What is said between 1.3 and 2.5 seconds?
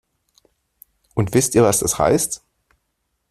wisst ihr, was das heißt?